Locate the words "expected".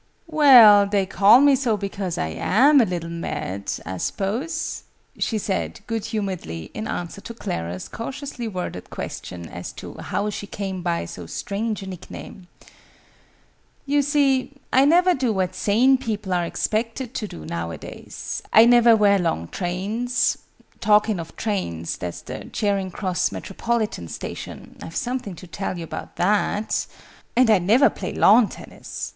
16.45-17.13